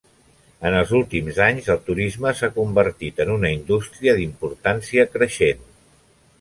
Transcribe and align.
En 0.69 0.77
els 0.77 0.93
últims 0.99 1.37
anys 1.47 1.69
el 1.73 1.83
turisme 1.91 2.33
s'ha 2.41 2.49
convertit 2.57 3.23
en 3.27 3.35
una 3.37 3.53
indústria 3.61 4.19
d'importància 4.23 5.07
creixent. 5.17 5.65